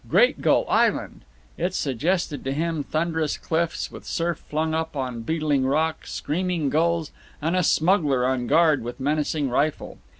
Great 0.09 0.41
Gull 0.41 0.65
Island! 0.67 1.25
It 1.59 1.75
suggested 1.75 2.43
to 2.43 2.53
him 2.53 2.81
thunderous 2.83 3.37
cliffs 3.37 3.91
with 3.91 4.03
surf 4.03 4.39
flung 4.39 4.73
up 4.73 4.95
on 4.95 5.21
beetling 5.21 5.63
rock, 5.63 6.07
screaming 6.07 6.71
gulls, 6.71 7.11
and 7.39 7.55
a 7.55 7.61
smuggler 7.61 8.25
on 8.25 8.47
guard 8.47 8.83
with 8.83 8.99
menacing 8.99 9.51
rifle. 9.51 9.99